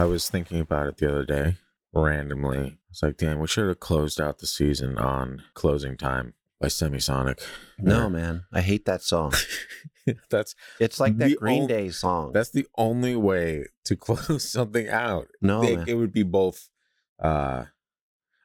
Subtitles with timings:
[0.00, 1.56] I was thinking about it the other day
[1.92, 2.78] randomly.
[2.88, 7.40] It's like, damn, we should have closed out the season on Closing Time by Semisonic.
[7.78, 9.34] No, man, I hate that song.
[10.30, 12.32] that's It's like that Green Day song.
[12.32, 15.28] that's the only way to close something out.
[15.42, 15.84] no, It- man.
[15.88, 16.70] it would be both
[17.18, 17.64] uh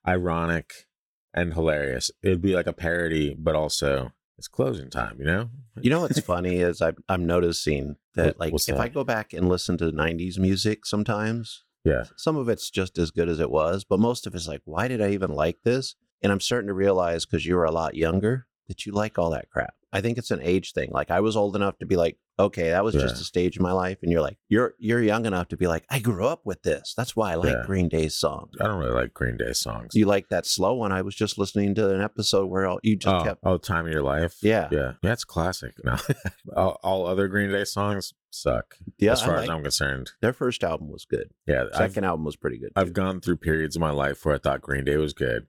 [0.05, 0.73] ironic
[1.33, 2.11] and hilarious.
[2.21, 5.49] It'd be like a parody, but also it's closing time, you know?
[5.81, 9.34] You know what's funny is I'm I'm noticing that like what's if I go back
[9.34, 12.05] and listen to '90s music, sometimes Yeah.
[12.17, 14.88] some of it's just as good as it was, but most of it's like, why
[14.88, 15.95] did I even like this?
[16.21, 19.30] And I'm starting to realize because you were a lot younger that you like all
[19.31, 19.75] that crap.
[19.95, 20.90] I think it's an age thing.
[20.91, 23.63] Like I was old enough to be like, okay, that was just a stage in
[23.63, 26.41] my life, and you're like, you're you're young enough to be like, I grew up
[26.44, 26.94] with this.
[26.98, 27.63] That's why I like Yeah.
[27.66, 28.52] Green Day's songs.
[28.59, 29.95] I don't really like Green Day songs.
[29.95, 30.91] You like that slow one?
[30.91, 33.39] I was just listening to an episode where all, you just oh, kept.
[33.45, 34.36] oh, Time of Your Life?
[34.41, 34.67] Yeah.
[34.70, 34.94] Yeah.
[35.02, 35.76] That's classic.
[35.86, 35.98] No.
[36.58, 38.75] all, all other Green Day songs suck.
[38.98, 40.12] Yeah, as far as I'm concerned.
[40.20, 41.30] their first album was good.
[41.48, 41.66] Yeah.
[41.73, 42.72] I've, 2nd album was pretty good.
[42.75, 45.45] I've gone through periods of my life where I thought Green Day was good.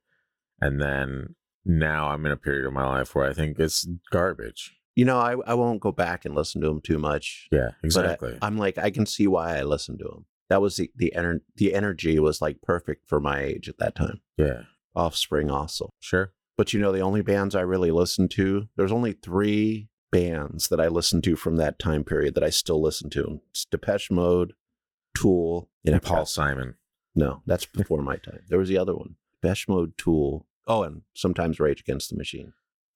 [0.60, 1.34] And then
[1.66, 4.74] now I'm in a period of my life where I think it's garbage.
[4.94, 7.48] You know, I, I won't go back and listen to them too much.
[7.52, 8.38] Yeah, exactly.
[8.40, 10.24] I, am like, I can see why I listened to them.
[10.48, 13.96] That was the the ener- the energy was like perfect for my age at that
[13.96, 14.20] time.
[14.36, 14.62] yeah,
[14.94, 15.90] Offspring also.
[16.00, 16.32] sure.
[16.56, 20.80] But you know, the only bands I really listened to, there's only three bands that
[20.80, 23.42] I listened to from that time period that I still listen to.
[23.50, 24.54] It's Depeche Mode,
[25.14, 26.76] Tool, And I Paul Simon.
[27.14, 28.40] No, that's before my time.
[28.48, 29.16] There was the other one.
[29.42, 30.46] Depeche Mode, Tool.
[30.66, 32.52] Oh, and sometimes Rage Against the Machine.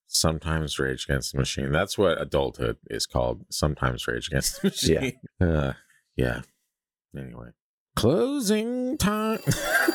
[0.07, 1.71] Sometimes Rage Against the Machine.
[1.71, 3.45] That's what adulthood is called.
[3.51, 5.03] Sometimes Rage Against the Machine.
[5.41, 5.47] Yeah.
[5.47, 5.73] Uh,
[6.17, 6.43] yeah.
[7.17, 7.49] Anyway.
[7.97, 9.41] Closing time.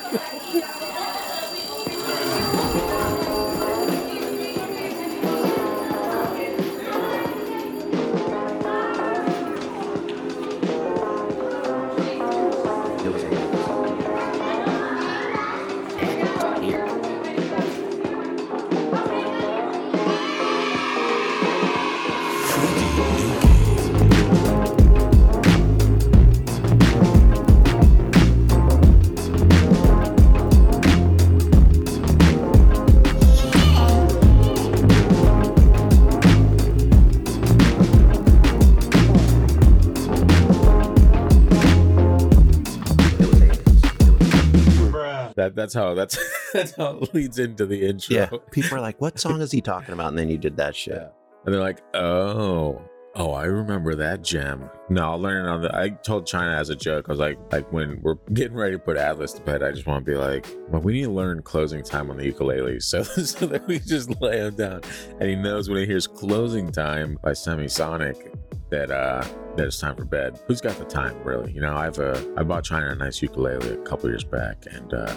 [45.55, 46.17] that's how that's
[46.53, 48.15] that's how it leads into the intro.
[48.15, 48.29] Yeah.
[48.51, 50.09] People are like, what song is he talking about?
[50.09, 50.95] And then you did that shit.
[50.95, 51.09] Yeah.
[51.45, 52.81] And they're like, oh,
[53.15, 54.69] oh, I remember that gem.
[54.89, 55.75] No, I'll learn it on the.
[55.75, 57.05] I told China as a joke.
[57.07, 59.85] I was like, like when we're getting ready to put Atlas to bed, I just
[59.85, 63.03] want to be like, well, we need to learn closing time on the ukulele, so
[63.03, 64.81] so that we just lay him down,
[65.19, 68.35] and he knows when he hears closing time by Semisonic
[68.71, 69.23] that uh
[69.55, 70.39] that it's time for bed.
[70.47, 71.51] Who's got the time, really?
[71.51, 74.93] You know, I've uh I bought China a nice ukulele a couple years back, and
[74.93, 75.15] uh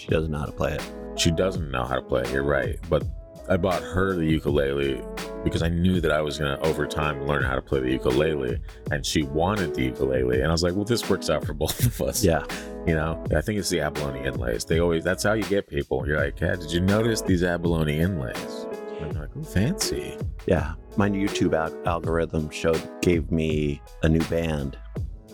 [0.00, 0.82] She doesn't know how to play it.
[1.16, 2.30] she doesn't know how to play it.
[2.32, 3.04] You're right, but
[3.48, 5.02] I bought her the ukulele
[5.44, 7.90] because I knew that I was going to over time learn how to play the
[7.90, 8.58] ukulele,
[8.90, 11.84] and she wanted the ukulele, and I was like, "Well, this works out for both
[11.84, 12.44] of us." Yeah.
[12.86, 13.22] you know.
[13.34, 14.64] I think it's the abalone inlays.
[14.64, 16.06] They always that's how you get people.
[16.06, 18.66] You're like, "Yeah, did you notice these abalone inlays?"
[19.00, 20.74] And they're like, "Oh, fancy." Yeah.
[20.96, 24.76] My YouTube al- algorithm showed gave me a new band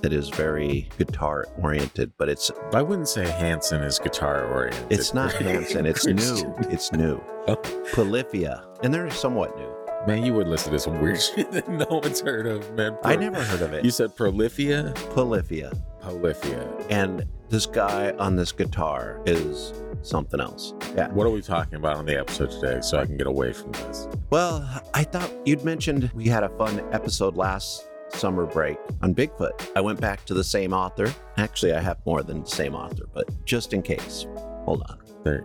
[0.02, 4.86] that is very guitar oriented, but it's I wouldn't say Hanson is guitar oriented.
[4.90, 5.86] it's not Hanson.
[5.86, 6.54] It's new.
[6.70, 7.20] It's new.
[7.48, 7.56] Oh.
[7.92, 8.64] Polyphia.
[8.82, 9.72] And they're somewhat new.
[10.06, 12.96] Man, you would listen to some weird shit that no one's heard of, man.
[13.04, 13.84] I never heard of it.
[13.84, 14.94] You said Prolifia?
[15.14, 15.72] Polyphia.
[16.00, 16.68] Polyphia.
[16.90, 20.74] And this guy on this guitar is something else.
[20.94, 21.08] Yeah.
[21.08, 23.72] What are we talking about on the episode today so I can get away from
[23.72, 24.06] this?
[24.30, 29.70] Well, I thought you'd mentioned we had a fun episode last summer break on Bigfoot.
[29.76, 31.12] I went back to the same author.
[31.36, 34.26] Actually, I have more than the same author, but just in case.
[34.64, 34.98] Hold on.
[35.24, 35.42] There.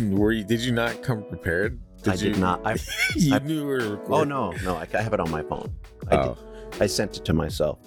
[0.10, 1.80] Were you, did you not come prepared?
[2.06, 2.60] I did you, not.
[2.66, 2.76] I,
[3.16, 4.32] You I- knew we were recording.
[4.32, 4.74] oh, no, no.
[4.76, 5.72] I, I have it on my phone.
[6.10, 6.38] I, Oh,
[6.72, 7.78] did, I sent it to myself.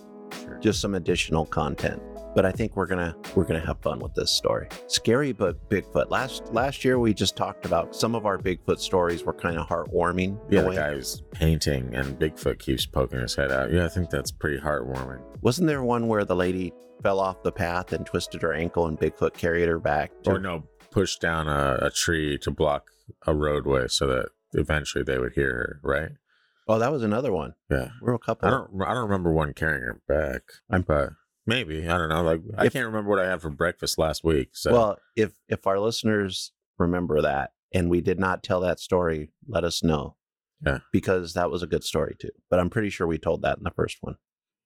[0.41, 0.57] sure.
[0.59, 2.01] Just some additional content.
[2.35, 4.68] But I think we're gonna we're gonna have fun with this story.
[4.88, 6.09] Scary but Bigfoot.
[6.12, 9.68] Last last year we just talked about some of our Bigfoot stories were kind of
[9.68, 10.38] heartwarming.
[10.50, 13.71] Yeah, the guy's painting and Bigfoot keeps poking his head out.
[13.71, 15.21] Yeah, I think that's pretty heartwarming.
[15.42, 19.00] Wasn't there one where the lady fell off the path and twisted her ankle and
[19.00, 20.12] Bigfoot carried her back?
[20.24, 22.88] to- Or no, pushed down a, a tree to block
[23.25, 26.09] a roadway so that eventually they would hear her, right?
[26.68, 27.54] Oh, that was another one.
[27.69, 27.89] Yeah.
[28.01, 28.48] We're a couple.
[28.48, 30.42] I don't I don't remember one carrying her back.
[30.69, 31.12] I'm- but
[31.45, 31.88] maybe.
[31.88, 32.24] I don't know.
[32.24, 34.50] Like I If- can't remember what I had for breakfast last week.
[34.53, 39.31] So Well, if if our listeners remember that and we did not tell that story,
[39.47, 40.15] let us know.
[40.65, 40.80] Yeah.
[40.92, 42.31] Because that was a good story too.
[42.50, 44.15] But I'm pretty sure we told that in the first one.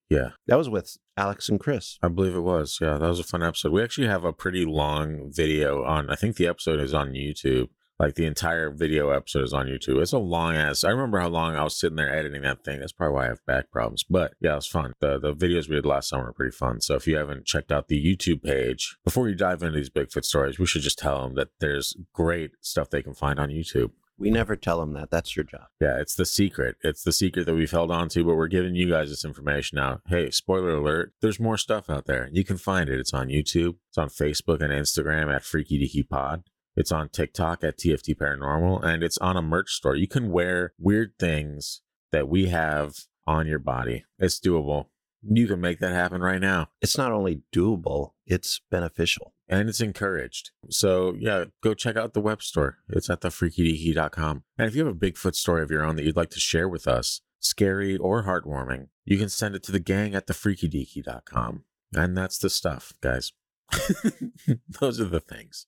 [0.10, 2.00] Yeah, That was with Alex and Chris.
[2.02, 2.80] I believe it was.
[2.82, 3.72] Yeah, that was a fun episode.
[3.72, 6.10] We actually have a pretty long video on.
[6.10, 7.70] I think the episode is on YouTube.
[8.00, 10.02] Like the entire video episode is on YouTube.
[10.02, 10.86] It's a long ass.
[10.86, 12.80] I remember how long I was sitting there editing that thing.
[12.80, 14.06] That's probably why I have back problems.
[14.10, 14.94] But yeah, it was fun.
[15.02, 16.80] The the videos we did last summer are pretty fun.
[16.80, 20.24] So if you haven't checked out the YouTube page before you dive into these Bigfoot
[20.24, 23.92] stories, we should just tell them that there's great stuff they can find on YouTube.
[24.18, 25.12] We never tell them that.
[25.12, 25.68] That's your job.
[25.80, 26.76] Yeah, it's the secret.
[26.84, 29.78] It's the secret that we've held on to, but we're giving you guys this information
[29.78, 30.02] now.
[30.08, 32.30] Hey, spoiler alert, there's more stuff out there.
[32.34, 33.00] You can find it.
[33.00, 36.44] It's on YouTube, it's on Facebook and Instagram at Freaky Deaky Pod.
[36.76, 39.96] It's on TikTok at TFD Paranormal, and it's on a merch store.
[39.96, 41.82] You can wear weird things
[42.12, 42.94] that we have
[43.28, 44.06] on your body.
[44.18, 44.88] It's doable.
[45.22, 46.70] You can make that happen right now.
[46.82, 49.34] It's not only doable, it's beneficial.
[49.50, 50.52] and it's encouraged.
[50.70, 52.78] So yeah, go check out the web store.
[52.88, 54.44] It's at thefreakydeaky.com.
[54.58, 56.70] And if you have a Bigfoot story of your own that you'd like to share
[56.70, 61.64] with us, scary or heartwarming, you can send it to the gang at thefreakydeaky.com.
[61.94, 63.34] And that's the stuff, guys.
[64.80, 65.66] Those are the things.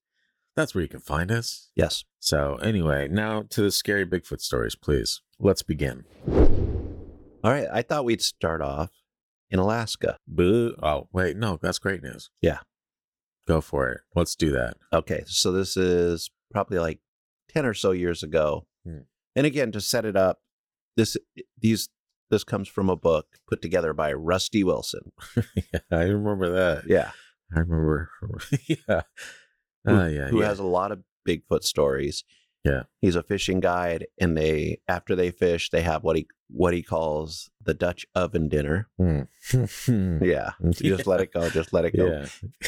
[0.55, 1.71] That's where you can find us.
[1.75, 2.03] Yes.
[2.19, 5.21] So anyway, now to the scary Bigfoot stories, please.
[5.39, 6.03] Let's begin.
[7.43, 7.67] All right.
[7.71, 8.91] I thought we'd start off
[9.49, 10.17] in Alaska.
[10.27, 10.75] Boo.
[10.81, 12.29] Oh, wait, no, that's great news.
[12.41, 12.59] Yeah.
[13.47, 14.01] Go for it.
[14.13, 14.77] Let's do that.
[14.93, 15.23] Okay.
[15.25, 16.99] So this is probably like
[17.49, 18.67] 10 or so years ago.
[18.85, 18.99] Hmm.
[19.35, 20.39] And again, to set it up,
[20.97, 21.15] this
[21.57, 21.87] these
[22.29, 25.11] this comes from a book put together by Rusty Wilson.
[25.55, 26.83] yeah, I remember that.
[26.87, 27.11] Yeah.
[27.55, 28.09] I remember.
[28.67, 29.01] yeah.
[29.85, 30.27] Who, Uh, yeah.
[30.27, 30.47] who yeah.
[30.47, 32.23] has a lot of Bigfoot stories.
[32.63, 32.83] Yeah.
[32.99, 36.83] He's a fishing guide and they after they fish, they have what he what he
[36.83, 38.87] calls the Dutch oven dinner.
[38.97, 39.21] Hmm.
[40.23, 40.51] Yeah.
[40.59, 42.07] You just let it go, just let it go.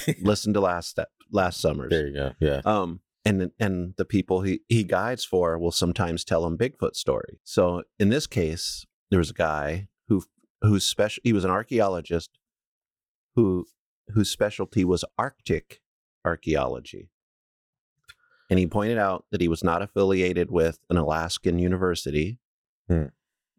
[0.07, 0.13] yeah.
[0.21, 1.89] Listen to last step last summer's.
[1.91, 2.31] There you go.
[2.39, 2.61] Yeah.
[2.65, 7.39] Um, and and the people he, he guides for will sometimes tell him Bigfoot story.
[7.43, 10.23] So in this case, there was a guy who
[10.61, 12.31] whose special he was an archaeologist
[13.35, 13.65] who
[14.09, 15.81] whose specialty was Arctic
[16.25, 17.09] archaeology.
[18.49, 22.39] And he pointed out that he was not affiliated with an Alaskan university.
[22.87, 23.05] Hmm.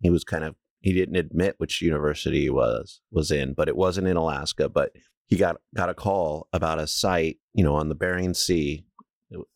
[0.01, 3.77] He was kind of he didn't admit which university he was was in, but it
[3.77, 4.69] wasn't in Alaska.
[4.69, 4.93] But
[5.27, 8.85] he got got a call about a site, you know, on the Bering Sea,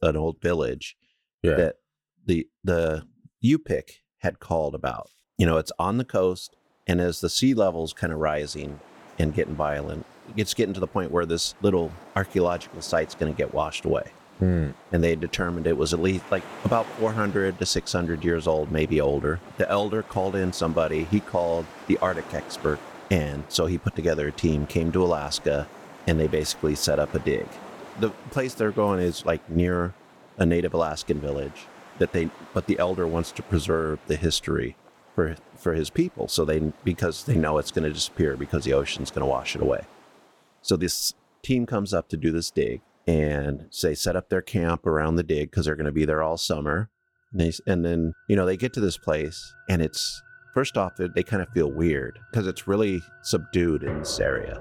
[0.02, 0.96] an old village
[1.42, 1.54] Yeah.
[1.56, 1.76] that
[2.24, 3.06] the the
[3.44, 5.10] Yup'ik had called about.
[5.36, 6.56] You know, it's on the coast,
[6.86, 8.80] and as the sea levels kind of rising
[9.18, 13.36] and getting violent, it's getting to the point where this little archaeological site's going to
[13.36, 14.10] get washed away.
[14.38, 14.70] Hmm.
[14.92, 19.00] And they determined it was at least like about 400 to 600 years old, maybe
[19.00, 19.40] older.
[19.56, 21.04] The elder called in somebody.
[21.04, 22.78] He called the Arctic expert,
[23.10, 25.66] and so he put together a team, came to Alaska,
[26.06, 27.48] and they basically set up a dig.
[27.98, 29.92] The place they're going is like near
[30.38, 31.66] a native Alaskan village
[31.98, 34.76] that they but the elder wants to preserve the history
[35.14, 38.72] for for his people so they because they know it's going to disappear because the
[38.72, 39.84] ocean's going to wash it away.
[40.68, 44.86] So this team comes up to do this dig and say set up their camp
[44.86, 46.90] around the dig because they're going to be there all summer.
[47.32, 50.22] And, they, and then you know they get to this place and it's
[50.54, 54.60] first off they, they kind of feel weird because it's really subdued in this area.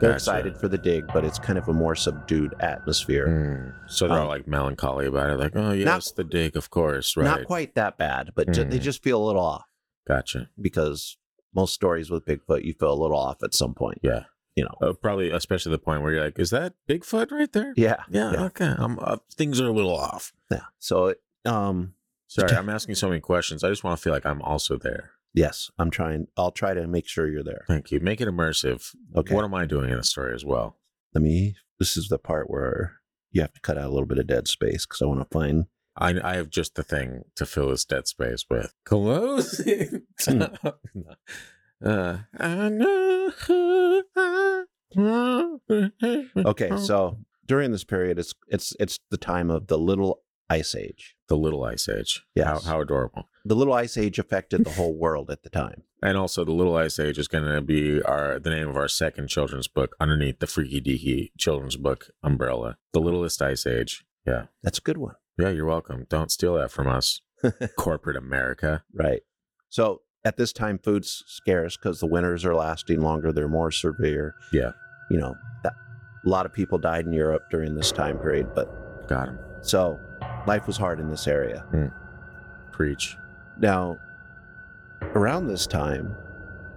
[0.00, 0.14] They're Gotcha.
[0.14, 3.26] excited for the dig, but it's kind of a more subdued atmosphere.
[3.28, 3.86] Hmm.
[3.88, 7.16] So they're all Um, like melancholy about it, like, oh yes, the dig, of course,
[7.16, 7.24] right?
[7.24, 8.82] Not quite that bad, but ju- they Mm.
[8.82, 9.64] just feel a little off
[10.08, 10.48] Gotcha.
[10.60, 11.18] because
[11.54, 13.98] most stories with Bigfoot, you feel a little off at some point.
[14.02, 14.24] Yeah.
[14.56, 14.88] You know.
[14.88, 17.72] Uh, probably, especially the point where you're like, is that Bigfoot right there?
[17.76, 18.02] Yeah.
[18.10, 18.32] Yeah.
[18.32, 18.42] Yeah.
[18.44, 18.74] Okay.
[18.76, 20.32] I'm, uh, things are a little off.
[20.50, 20.64] Yeah.
[20.78, 21.94] So, it, um,
[22.26, 23.64] Sorry, I'm asking so many questions.
[23.64, 25.10] I just want to feel like I'm also there.
[25.34, 26.28] yes, I'm trying.
[26.36, 27.64] I'll try to make sure you're there.
[27.66, 27.98] Thank you.
[27.98, 28.94] Make it immersive.
[29.16, 29.34] Okay.
[29.34, 30.76] What am I doing in the story as well?
[31.12, 31.56] Let me.
[31.80, 33.00] This is the part where
[33.32, 35.32] you have to cut out a little bit of dead space because I want to
[35.36, 35.66] find.
[35.96, 38.72] I, I have just the thing to fill this dead space with.
[38.84, 40.02] Closing.
[40.20, 40.56] time.
[41.84, 44.04] uh, I know who I am.
[44.96, 51.16] Okay, so during this period, it's it's it's the time of the Little Ice Age.
[51.28, 52.22] the Little Ice Age.
[52.34, 53.28] Yeah, How, how adorable.
[53.44, 55.84] The Little Ice Age affected the whole world at the time.
[56.02, 58.88] And also, the Little Ice Age is going to be our the name of our
[58.88, 62.78] second children's book underneath the Freaky Deaky children's book umbrella.
[62.92, 64.04] The Littlest Ice Age.
[64.26, 64.46] Yeah.
[64.62, 66.06] That's a good one, Yeah, you're welcome.
[66.10, 67.22] Don't steal that from us,
[67.78, 68.82] corporate America.
[68.92, 69.22] right?
[69.70, 73.32] So at this time, food's scarce because the winters are lasting longer.
[73.32, 74.34] They're more severe.
[74.52, 74.72] Yeah.
[75.10, 75.34] You know,
[75.64, 75.72] that,
[76.24, 78.68] a lot of people died in Europe during this time period, but
[79.08, 79.38] Got him.
[79.62, 79.98] so
[80.46, 81.60] life was hard in this area.
[81.70, 81.86] Hmm.
[82.72, 83.16] Preach.
[83.58, 83.98] Now,
[85.14, 86.14] around this time,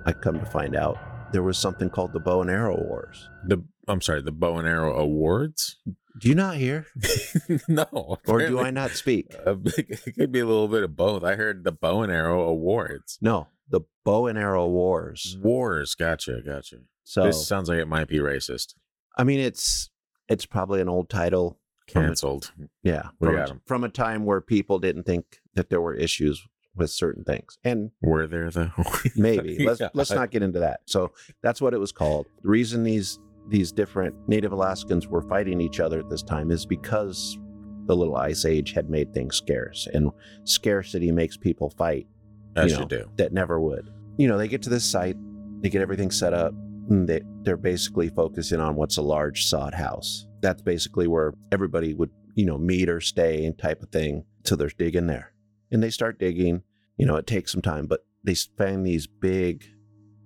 [0.06, 0.98] I come to find out
[1.32, 3.30] there was something called the Bow and Arrow Wars.
[3.46, 5.78] The I'm sorry, the Bow and Arrow Awards.
[6.20, 6.86] Do you not hear?
[7.68, 8.18] no.
[8.28, 9.36] Or do I not speak?
[9.46, 11.24] Uh, it could be a little bit of both.
[11.24, 13.18] I heard the bow and arrow awards.
[13.22, 15.38] No, the bow and arrow wars.
[15.42, 15.96] Wars.
[15.96, 16.42] Gotcha.
[16.46, 16.78] Gotcha.
[17.04, 18.76] So this sounds like it might be racist.
[19.18, 19.90] I mean, it's
[20.30, 21.60] it's probably an old title.
[21.92, 22.54] From Canceled.
[22.84, 26.42] Yeah, from, got from a time where people didn't think that there were issues
[26.76, 28.72] with certain things, and Were there though?
[29.16, 29.90] maybe let's Yeah.
[29.94, 30.82] let's not get into that.
[30.86, 32.28] So that's what it was called.
[32.42, 33.20] The reason these
[33.50, 37.38] these different Native Alaskans were fighting each other at this time is because
[37.86, 40.10] the little ice age had made things scarce, and
[40.46, 42.08] scarcity makes people fight
[42.56, 43.10] As you you, do.
[43.18, 43.90] that never would.
[44.18, 45.18] You know, they get to this site,
[45.62, 46.54] they get everything set up,
[46.90, 50.28] and they, they're basically focusing on what's a large sod house.
[50.42, 54.24] That's basically where everybody would, you know, meet or stay and type of thing.
[54.46, 55.34] So they're digging there.
[55.72, 56.64] And they start digging.
[56.98, 59.66] You know, it takes some time, but they find these big,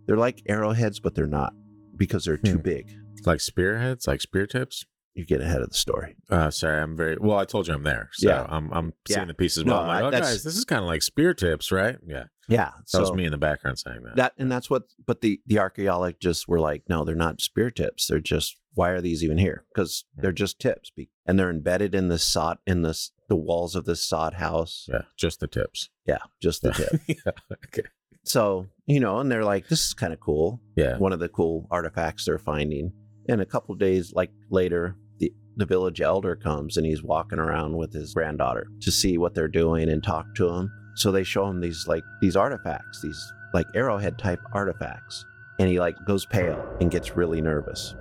[0.06, 1.54] they're like arrowheads, but they're not
[1.96, 2.62] because they're too Hmm.
[2.62, 2.92] big.
[3.28, 4.86] Like spearheads, like spear tips.
[5.14, 6.16] You get ahead of the story.
[6.30, 7.40] Uh, sorry, I'm very well.
[7.40, 8.46] I told you I'm there, so Yeah.
[8.50, 9.26] I'm I'm seeing Yeah.
[9.26, 9.66] the pieces.
[9.66, 11.98] No, Well, I'm like, oh, guys, this is kind of like spear tips, right?
[12.06, 12.66] Yeah, Yeah.
[12.78, 14.16] that So was me in the background saying that.
[14.16, 18.06] that and that's what but the the archaeologists were like no they're not spear tips
[18.08, 20.92] they're just why are these even here because they're just tips
[21.26, 25.02] and they're embedded in the sod in this the walls of this sod house yeah,
[25.18, 25.90] just the tips.
[26.06, 27.32] yeah just the tip yeah.
[27.66, 27.88] Okay.
[28.24, 30.98] so you know and they're like this is kind of cool Yeah.
[31.00, 32.94] one of the cool artifacts they're finding
[33.28, 37.76] and a couple days like later the the village elder comes and he's walking around
[37.76, 41.48] with his granddaughter to see what they're doing and talk to him so they show
[41.48, 45.26] him these like these artifacts these like arrowhead type artifacts
[45.60, 47.96] and he like goes pale and gets really nervous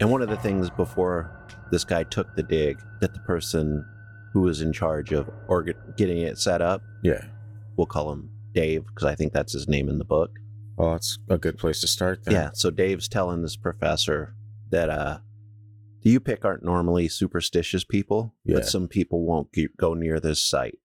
[0.00, 1.30] and one of the things before
[1.70, 3.84] this guy took the dig that the person
[4.32, 7.24] who was in charge of organ- getting it set up Yeah.
[7.76, 10.30] we'll call him dave because i think that's his name in the book
[10.76, 12.24] Well, that's a good place to start.
[12.24, 12.34] Then.
[12.34, 12.50] yeah.
[12.54, 14.34] So Dave's telling this professor
[14.74, 15.18] that uh,
[16.02, 18.56] the Yup'ik aren't normally superstitious people, Yeah.
[18.56, 20.78] but some people won't ge- go near this site.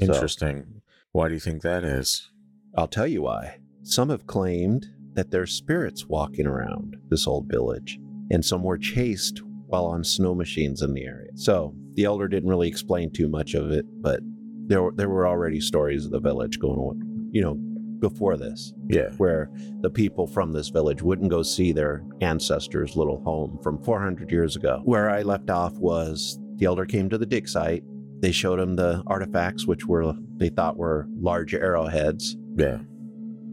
[0.00, 0.82] So, Interesting.
[1.12, 2.28] Why do you think that is?
[2.76, 3.60] I'll tell you why.
[3.82, 7.98] Some have claimed that there's spirits walking around this old village,
[8.30, 11.30] and some were chased while on snow machines in the area.
[11.36, 14.20] So the elder didn't really explain too much of it, but
[14.66, 17.56] there were, there were already stories of the village going on, you know,
[17.98, 18.72] before this.
[18.88, 19.10] Yeah.
[19.16, 19.50] where
[19.80, 24.56] the people from this village wouldn't go see their ancestors' little home from 400 years
[24.56, 24.80] ago.
[24.84, 27.82] Where I left off was the elder came to the dig site.
[28.20, 32.36] They showed him the artifacts, which were they thought were large arrowheads.
[32.56, 32.78] Yeah.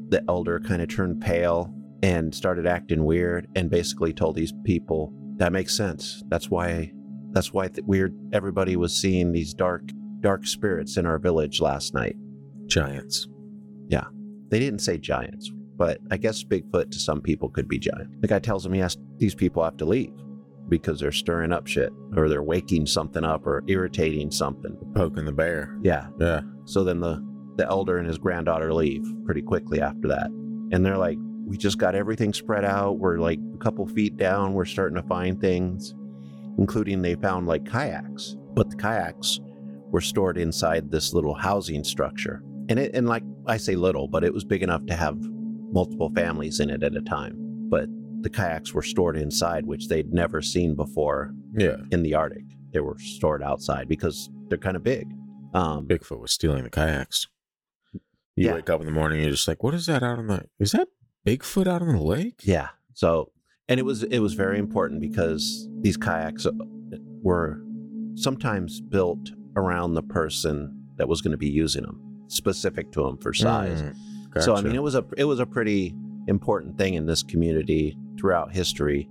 [0.09, 5.13] The elder kind of turned pale and started acting weird, and basically told these people
[5.37, 6.21] that makes sense.
[6.27, 6.91] That's why,
[7.31, 8.13] that's why th- weird.
[8.33, 9.83] Everybody was seeing these dark,
[10.19, 12.15] dark spirits in our village last night.
[12.67, 13.27] Giants.
[14.53, 18.21] They didn't say giants, but I guess Bigfoot to some people could be giant.
[18.21, 20.13] The guy tells him, yes, these people have to leave
[20.69, 24.77] because they're stirring up shit or they're waking something up or irritating something.
[24.93, 25.75] Poking the bear.
[25.81, 26.09] Yeah.
[26.19, 26.41] Yeah.
[26.65, 27.19] So then the,
[27.55, 30.27] the elder and his granddaughter leave pretty quickly after that.
[30.71, 31.17] And they're like,
[31.47, 32.99] we just got everything spread out.
[32.99, 34.53] We're like a couple feet down.
[34.53, 35.95] We're starting to find things,
[36.59, 38.37] including they found like kayaks.
[38.53, 39.39] But the kayaks
[39.89, 42.43] were stored inside this little housing structure.
[42.69, 46.11] And it and like I say little, but it was big enough to have multiple
[46.15, 47.35] families in it at a time.
[47.69, 47.87] But
[48.21, 51.77] the kayaks were stored inside, which they'd never seen before Yeah.
[51.91, 52.45] in the Arctic.
[52.71, 55.07] They were stored outside because they're kind of big.
[55.53, 57.27] Um, Bigfoot was stealing the kayaks.
[58.35, 58.53] You Yeah.
[58.55, 60.45] wake up in the morning, you're just like, what is that out on the?
[60.59, 60.87] Is that
[61.25, 62.41] Bigfoot out on the lake?
[62.45, 62.69] Yeah.
[62.93, 63.31] So,
[63.67, 66.51] and it was it was very important because these kayaks uh,
[67.21, 67.61] were
[68.15, 71.99] sometimes built around the person that was going to be using them,
[72.35, 73.81] specific to them for size.
[73.81, 75.95] Mm, So I mean, it was a it was a pretty
[76.27, 79.09] important thing in this community throughout history.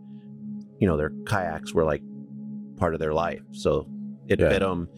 [0.78, 2.02] You know, their kayaks were like
[2.76, 3.86] part of their life, so
[4.28, 4.48] it Yeah.
[4.50, 4.88] fit them.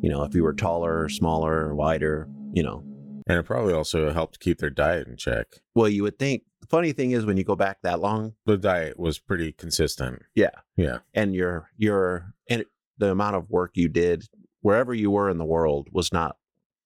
[0.00, 2.84] You know, if you were taller, or smaller, or wider, you know.
[3.26, 5.60] and it probably also helped keep their diet in check.
[5.74, 6.44] Well, you would think.
[6.62, 10.22] The funny thing is, when you go back that long, The diet was pretty consistent.
[10.34, 10.50] Yeah.
[10.76, 11.00] Yeah.
[11.12, 12.64] and your your and
[12.96, 14.24] the amount of work you did
[14.62, 16.36] wherever you were in the world was not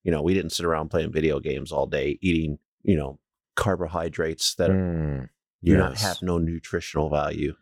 [0.05, 3.19] you know we didn't sit around playing video games all day eating you know
[3.57, 5.29] carbohydrates that Mm,
[5.65, 6.03] do not yes.
[6.03, 7.55] have no nutritional value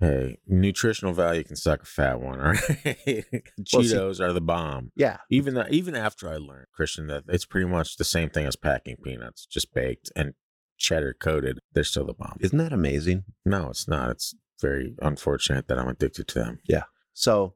[0.00, 2.64] Hey, nutritional value can suck a fat one, all right?
[2.94, 4.92] Well, see- Cheetos are the bomb.
[4.94, 8.46] yeah Even that, even after I learned Christian that it's pretty much the same thing
[8.46, 10.34] as packing peanuts, just baked and
[10.76, 11.58] cheddar coated.
[11.72, 12.36] They're still the bomb.
[12.38, 14.10] isn't that amazing No, it's not.
[14.10, 16.60] It's very unfortunate that I'm addicted to them.
[16.68, 16.84] Yeah.
[17.12, 17.54] So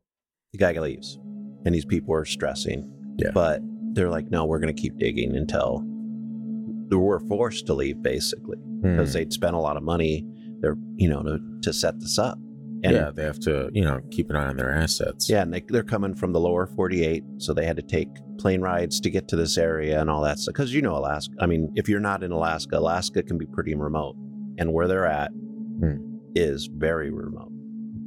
[0.50, 1.20] the guy leaves
[1.64, 3.30] and these people are stressing Yeah.
[3.32, 3.60] but
[3.92, 5.84] they're like no we're going to keep digging until
[6.88, 10.26] they were forced to leave basically because Mm, they'd spent a lot of money
[10.60, 12.36] there you know to, to set this up
[12.84, 15.30] And yeah, they have to, you know, keep an eye on their assets.
[15.30, 18.08] Yeah, and they, they're coming from the lower 48, so they had to take
[18.38, 20.54] plane rides to get to this area and all that stuff.
[20.54, 21.32] Because you know Alaska.
[21.38, 24.16] I mean, if you're not in Alaska, Alaska can be pretty remote,
[24.58, 25.30] and where they're at
[25.78, 25.98] Hmm.
[26.34, 27.52] is very remote.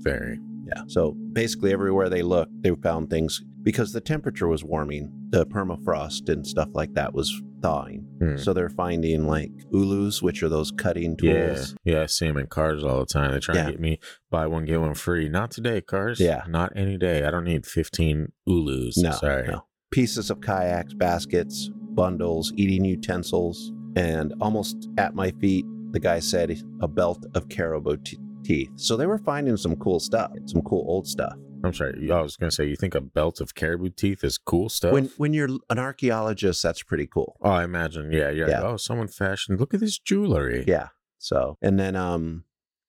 [0.04, 0.40] Very.
[0.68, 0.84] Yeah.
[0.88, 5.12] So basically, everywhere they looked, they found things because the temperature was warming.
[5.32, 7.30] The permafrost and stuff like that was
[7.62, 8.06] thawing.
[8.22, 8.38] Hmm.
[8.38, 11.76] So they're finding like ulus, which are those cutting Yeah, tools.
[11.84, 13.32] yeah, I see them in cars all the time.
[13.32, 13.66] They try Yeah.
[13.66, 14.00] to get me
[14.32, 15.28] buy one get one free.
[15.28, 16.20] Not today, cars.
[16.22, 16.44] Yeah.
[16.48, 17.26] not any day.
[17.26, 18.98] I don't need fifteen ulus.
[18.98, 19.48] No, sorry.
[19.48, 19.66] no.
[19.92, 26.62] Pieces of kayaks, baskets, bundles, eating utensils, and almost at my feet, the guy said
[26.82, 28.70] a belt of caribou t- teeth.
[28.76, 31.34] So they were finding some cool stuff, some cool old stuff.
[31.66, 32.12] I'm sorry.
[32.12, 34.94] I was gonna say, you think a belt of caribou teeth is cool stuff?
[34.94, 37.38] When when you're an archaeologist, that's pretty cool.
[37.42, 38.12] oh, I imagine.
[38.12, 38.62] Yeah, you're Yeah.
[38.62, 39.60] like, oh, someone fashioned.
[39.60, 40.64] Look at this jewelry.
[40.68, 40.90] Yeah.
[41.18, 42.44] So and then um,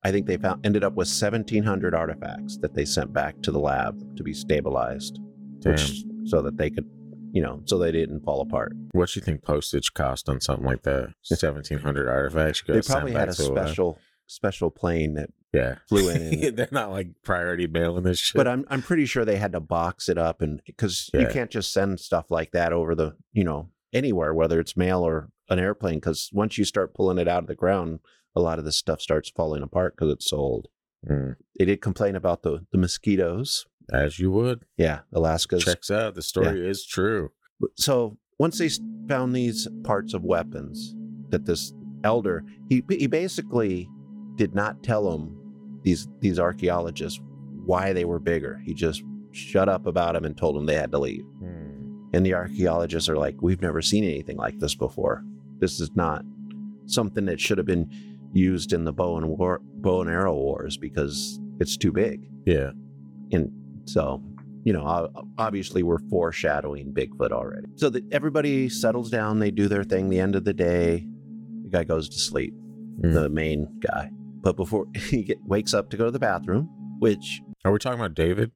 [0.04, 3.58] I think they found ended up with 1,700 artifacts that they sent back to the
[3.58, 5.18] lab to be stabilized,
[5.64, 6.84] which so that they could,
[7.32, 8.72] you know, so they didn't fall apart.
[8.92, 11.14] What do you think postage cost on something like that?
[11.22, 12.62] Seventeen hundred artifacts.
[12.66, 13.92] They probably had a special.
[13.92, 14.00] lab.
[14.26, 18.36] Special plane that Yeah, flew in They're not like priority mailing this shit.
[18.36, 21.50] but I'm I'm pretty sure they had to box it up and because you can't
[21.50, 25.58] just send stuff like that over the you know anywhere whether it's mail or an
[25.58, 28.00] airplane because once you start pulling it out of the ground
[28.34, 30.68] a lot of this stuff starts falling apart because it's so old.
[31.08, 33.64] Mm, They did complain about the the mosquitoes.
[33.92, 34.64] as you would.
[34.76, 36.16] Yeah, Alaska Checks out.
[36.16, 37.30] The story is true.
[37.76, 38.68] So once they
[39.08, 40.94] found these parts of weapons,
[41.30, 41.72] that this
[42.04, 43.88] elder he he basically
[44.36, 45.36] did not tell them
[45.82, 47.20] these these archaeologists
[47.64, 48.60] why they were bigger.
[48.64, 49.02] He just
[49.32, 51.24] shut up about them and told them they had to leave.
[51.42, 55.24] Mm, And the archaeologists are like, we've never seen anything like this before.
[55.58, 56.24] This is not
[56.86, 57.90] something that should have been
[58.32, 62.28] used in the bow and war, bow and arrow wars because it's too big.
[62.44, 62.70] yeah.
[63.32, 63.50] And
[63.86, 64.22] so,
[64.64, 67.66] you know, obviously we're foreshadowing Bigfoot already.
[67.76, 70.08] So that everybody settles down, they do their thing.
[70.10, 71.06] The end of the day,
[71.64, 72.54] the guy goes to sleep,
[73.00, 73.12] Mm.
[73.14, 74.10] the main guy.
[74.46, 76.68] But before he get, wakes up to go to the bathroom,
[77.00, 78.52] which Are we talking about David?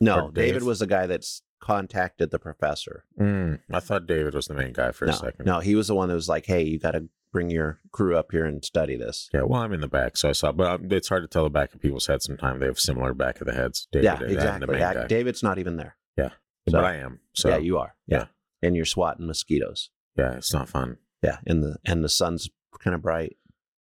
[0.00, 3.04] no, David was the guy that's contacted the professor.
[3.20, 5.44] Mm, I thought David was the main guy for no, a second.
[5.44, 8.16] no, he was the one that was like, "Hey, you got to bring your crew
[8.16, 10.52] up here and study this." Yeah, well, I'm in the back, so I saw.
[10.52, 12.24] But um, it's hard to tell the back of people's heads.
[12.24, 13.88] Sometimes they have similar back of the heads.
[13.92, 15.02] David yeah, and- and the exactly.
[15.02, 15.06] Yeah.
[15.06, 15.96] David's not even there.
[16.16, 16.30] Yeah.
[16.68, 17.20] So- but I am.
[17.34, 17.94] So yeah, you are.
[18.06, 18.26] yeah.
[18.62, 19.90] and you're swatting mosquitoes.
[20.16, 20.96] yeah, it's not fun.
[21.22, 22.48] Yeah, and the and the sun's
[22.82, 23.36] kind of bright.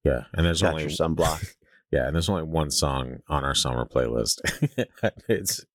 [0.04, 1.54] Yeah, and there's Got only your sunblock.
[1.92, 4.40] yeah, and there's only one song on our summer playlist.
[5.30, 5.66] it's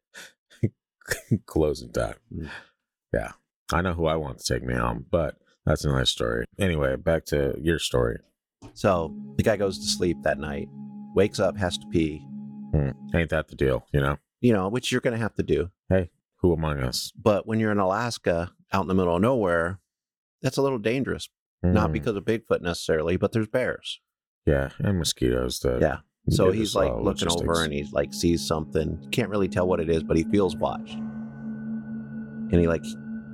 [1.47, 2.17] closing time.
[2.35, 2.49] Mm.
[3.13, 3.33] Yeah,
[3.73, 6.45] I know who I want to take me home, but that's another story.
[6.59, 8.19] Anyway, back to your story.
[8.75, 10.69] So the guy goes to sleep that night,
[11.15, 12.23] wakes up, has to pee,
[12.73, 12.91] Hmm.
[13.15, 13.87] Ain't that the deal?
[13.93, 15.71] You know, you know, which you're going to have to do.
[15.89, 16.11] Hey,
[16.41, 17.13] who among us?
[17.17, 19.79] But when you're in Alaska, out in the middle of nowhere,
[20.43, 21.29] that's a little dangerous.
[21.63, 24.01] Not Mm, because of Bigfoot necessarily, but there's bears.
[24.47, 25.61] Yeah, and mosquitoes.
[25.61, 25.99] The Yeah.
[26.29, 29.09] So he's like looking over and he like sees something.
[29.13, 30.95] Can't really tell what it is, but he feels watched.
[30.95, 32.85] And he like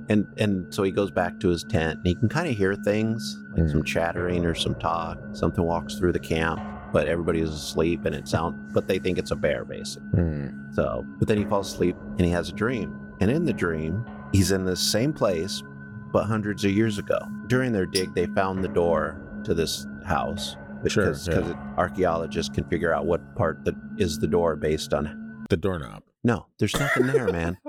[0.09, 2.75] and and so he goes back to his tent and he can kind of hear
[2.75, 3.69] things, like Hmm.
[3.71, 5.17] some chattering or some talk.
[5.33, 6.59] Something walks through the camp,
[6.91, 10.09] but everybody is asleep and it sounds but they think it's a bear basically.
[10.19, 12.99] Mm, So but then he falls asleep and he has a dream.
[13.21, 15.63] And in the dream, he's in the same place
[16.11, 17.17] but hundreds of years ago.
[17.47, 20.57] During their dig, they found the door to this house.
[20.91, 21.73] Sure, Because yeah.
[21.77, 25.45] archaeologists can figure out what part that is the door based on.
[25.49, 26.03] the doorknob.
[26.23, 27.57] No, there's nothing there, man.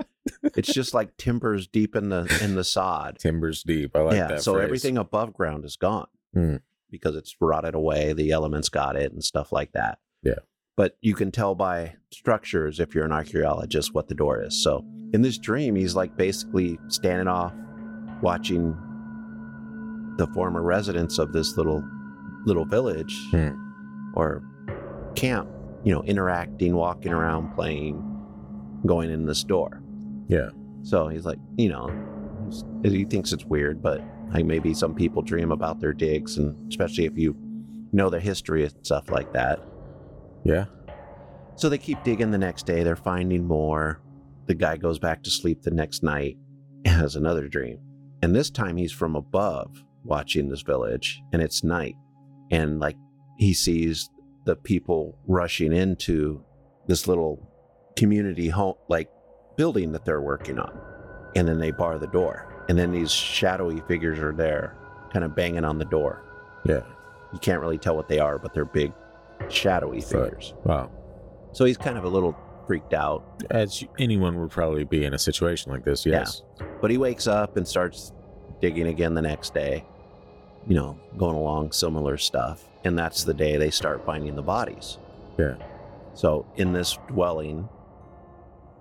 [0.57, 3.19] It's just like timbers deep in the in the sod.
[3.19, 3.95] Timbers deep.
[3.95, 4.43] I like yeah, that.
[4.43, 4.65] so phrase.
[4.65, 6.57] everything above ground is gone Hmm.
[6.91, 8.15] because it's rotted away.
[8.15, 9.99] The elements got it and stuff like that.
[10.23, 10.39] Yeah.
[10.79, 14.63] But you can tell by structures if you're an archaeologist what the door is.
[14.63, 17.53] So in this dream, he's like basically standing off,
[18.23, 18.75] watching
[20.17, 21.85] the former residents of this little
[22.47, 23.51] little village Hmm.
[24.15, 24.43] or
[25.15, 25.49] camp,
[25.85, 28.03] you know, interacting, walking around, playing,
[28.87, 29.83] going in this door.
[30.29, 30.51] Yeah.
[30.83, 31.91] So he's like, you know,
[32.83, 34.03] he thinks it's weird, but
[34.33, 37.37] like maybe some people dream about their digs, and especially if you
[37.93, 39.61] know the history and stuff like that.
[40.45, 40.67] Yeah.
[41.57, 42.83] So they keep digging the next day.
[42.83, 44.01] They're finding more.
[44.47, 46.37] The guy goes back to sleep the next night
[46.85, 47.79] and has another dream.
[48.23, 51.95] And this time he's from above watching this village, and it's night.
[52.51, 52.97] And like
[53.39, 54.11] he sees
[54.45, 56.45] the people rushing into
[56.87, 57.51] this little
[57.97, 59.11] community home, like
[59.57, 60.79] building that they're working on.
[61.37, 62.65] And then they bar the door.
[62.69, 64.77] And then these shadowy figures are there,
[65.13, 66.23] kind of banging on the door.
[66.65, 66.83] Yeah.
[67.33, 68.93] You can't really tell what they are, but they're big,
[69.49, 70.55] shadowy figures.
[70.65, 70.91] Wow.
[71.53, 73.43] So he's kind of a little freaked out.
[73.51, 76.19] As anyone would probably be in a situation like this, Yeah.
[76.21, 76.43] yes.
[76.81, 78.13] But he wakes up and starts
[78.61, 79.85] digging again the next day,
[80.67, 82.65] you know, going along similar stuff.
[82.85, 84.99] And that's the day they start finding the bodies.
[85.39, 85.57] Yeah.
[86.15, 87.69] So in this dwelling,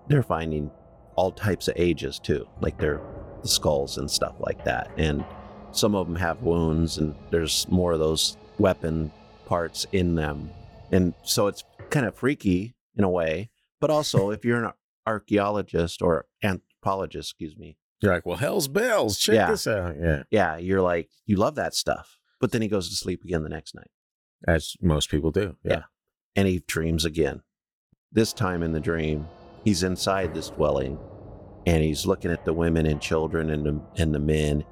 [0.08, 0.72] they're finding
[1.16, 3.02] all types of ages too, like their
[3.44, 4.90] the skulls and stuff like that.
[4.98, 5.24] And
[5.72, 9.12] some of them have wounds, and there's more of those weapon
[9.46, 10.50] parts in them.
[10.92, 13.50] And so it's kind of freaky in a way.
[13.80, 14.72] But also, if you're an
[15.06, 19.18] archaeologist or anthropologist, excuse me, You're like, well, hell's bells.
[19.18, 19.50] Check Yeah.
[19.52, 19.96] this out.
[20.00, 20.24] Yeah.
[20.30, 22.20] yeah, you're like, you love that stuff.
[22.42, 23.90] But then he goes to sleep again the next night.
[24.46, 25.56] As most people do.
[25.64, 25.72] Yeah.
[25.72, 25.84] Yeah.
[26.36, 27.42] and he dreams again.
[28.12, 29.28] This time in the dream,
[29.64, 31.00] he's inside this dwelling
[31.66, 34.66] and he's looking at the women and children and the, and the men.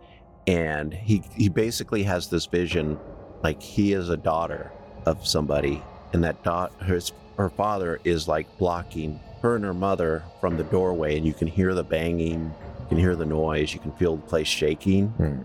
[0.46, 3.00] And he, he basically has this vision
[3.44, 4.72] like he is a daughter
[5.06, 5.82] of somebody,
[6.13, 10.63] and that dot, his, her father is like blocking her and her mother from the
[10.65, 11.15] doorway.
[11.17, 12.54] And you can hear the banging,
[12.91, 15.08] can hear the noise, you can feel the place shaking.
[15.08, 15.41] Hmm.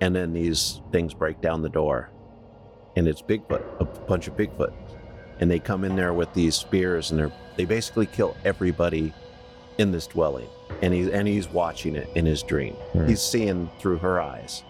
[0.00, 2.10] And then these things break down the door,
[2.96, 4.72] and it's Bigfoot, a bunch of Bigfoot,
[5.38, 9.12] and they come in there with these spears, and they're they basically kill everybody
[9.78, 10.48] in this dwelling,
[10.82, 12.74] and he's and he's watching it in his dream.
[12.92, 13.06] Hmm.
[13.06, 14.64] He's seeing through her eyes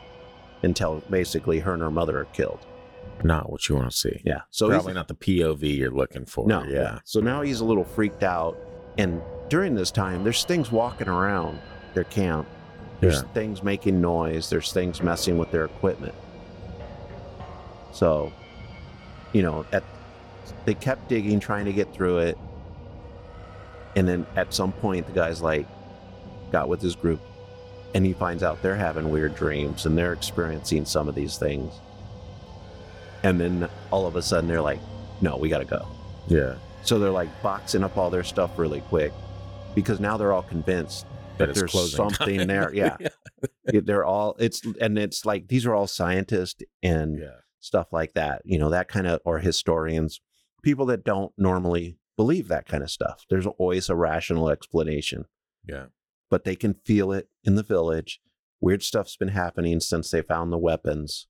[0.63, 2.67] until basically her and her mother are killed.
[3.25, 4.21] Not what you want to see.
[4.27, 6.47] Yeah, so Probably not the POV you're looking for.
[6.47, 6.99] no, Yeah.
[7.05, 8.59] So now he's a little freaked out,
[8.99, 11.61] and during this time, there's things walking around
[11.95, 12.47] their camp.
[13.01, 13.29] There's Yeah.
[13.35, 14.51] things making noise.
[14.51, 16.15] There's things messing with their equipment.
[17.93, 18.33] So,
[19.33, 19.83] you know, at
[20.65, 22.39] they kept digging, trying to get through it,
[23.97, 25.67] and then at some point, the guy's like,
[26.53, 27.21] got with his group,
[27.95, 31.73] and he finds out they're having weird dreams and they're experiencing some of these things.
[33.23, 34.81] And then all of a sudden, they're like,
[35.21, 35.87] "No, we got to go."
[36.29, 36.55] Yeah.
[36.83, 39.13] So they're like boxing up all their stuff really quick
[39.75, 41.07] because now they're all convinced
[41.41, 42.47] That that it's there's closing something time.
[42.49, 42.73] there.
[42.75, 42.97] Yeah.
[43.67, 47.37] they're all it's and it's like these are all scientists and yeah.
[47.59, 48.43] stuff like that.
[48.45, 50.21] You know, that kind of or historians,
[50.63, 53.25] people that don't normally believe that kind of stuff.
[53.31, 55.25] There's always a rational explanation,
[55.67, 55.87] Yeah.
[56.31, 58.21] but they can feel it in the village.
[58.61, 61.27] Weird stuff's been happening since they found the weapons.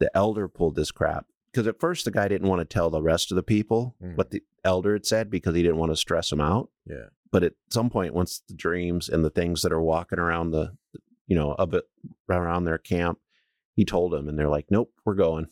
[0.00, 3.00] The elder pulled this crap because at first the guy didn't want to tell the
[3.02, 4.16] rest of the people Mm.
[4.16, 6.68] what the elder had said because he didn't want to stress them out.
[6.86, 7.06] Yeah.
[7.32, 10.76] But at some point, once the dreams and the things that are walking around the,
[11.26, 11.84] you know, of it
[12.28, 13.18] around their camp,
[13.74, 15.46] he told them, and they're like, "Nope, we're going."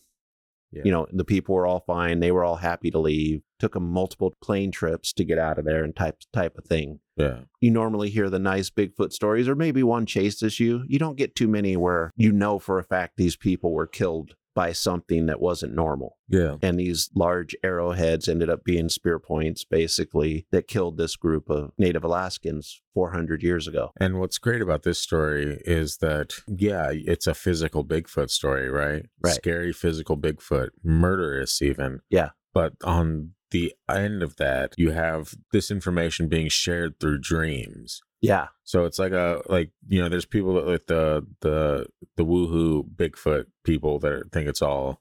[0.73, 0.83] Yeah.
[0.85, 3.41] You know, the people were all fine; they were all happy to leave.
[3.59, 7.01] Took them multiple plane trips to get out of there, and type type of thing.
[7.17, 7.41] Yeah.
[7.61, 10.85] You normally hear the nice Bigfoot stories, or maybe one chases you.
[10.87, 14.35] You don't get too many where you know for a fact these people were killed
[14.61, 16.57] by something that wasn't normal Yeah.
[16.63, 21.71] and these large arrowheads ended up being spear points basically that killed this group of
[21.79, 27.27] native alaskans 400 years ago And what's great about this story is that, yeah, it's
[27.27, 29.07] a physical Bigfoot story, right?
[29.25, 29.35] Right.
[29.35, 32.01] Scary physical Bigfoot, murderous even.
[32.11, 32.31] Yeah.
[32.53, 38.01] But on the end of that, you have this information being shared through dreams.
[38.21, 42.25] Yeah So it's like a like you know, there's people that like the the the
[42.25, 45.01] woohoo Bigfoot people that are- think it's all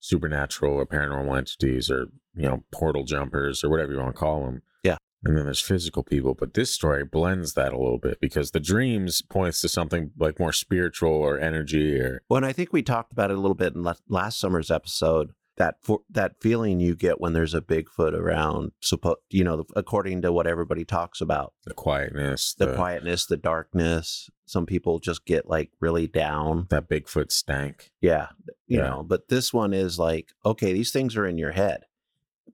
[0.00, 4.44] supernatural or paranormal entities or you know portal jumpers or whatever you want to call
[4.44, 4.62] them.
[4.82, 4.96] Yeah.
[5.24, 8.60] And then there's physical people, but this story blends that a little bit because the
[8.60, 12.82] dreams points to something like more spiritual or energy or well and i think we
[12.82, 16.96] talked about it a little bit in last summer's episode that for, that feeling you
[16.96, 21.52] get when there's a bigfoot around suppo- you know according to what everybody talks about
[21.64, 27.32] the quietness, the quietness the darkness some people just get like really down that Bigfoot
[27.32, 27.90] stank.
[28.02, 28.28] Yeah,
[28.66, 28.88] you Yeah.
[28.90, 31.84] know, but this one is like, okay, these things are in your head.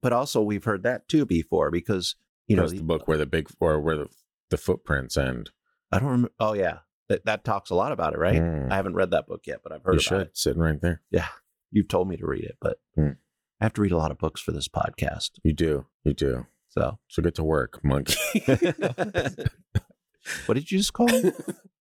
[0.01, 2.15] But also, we've heard that too before because,
[2.47, 4.07] you know, the book where the big or where the,
[4.49, 5.51] the footprints end.
[5.91, 6.31] I don't remember.
[6.39, 6.77] Oh, yeah.
[7.09, 8.41] That, that talks a lot about it, right?
[8.41, 8.71] Mm.
[8.71, 10.37] I haven't read that book yet, but I've heard You about should it.
[10.37, 11.01] sitting right there.
[11.11, 11.27] Yeah.
[11.71, 13.17] You've told me to read it, but Mm.
[13.59, 15.31] I have to read a lot of books for this podcast.
[15.43, 16.45] You do, you do.
[16.69, 18.15] So, So get to work, monkey.
[20.45, 21.35] what did you just call it?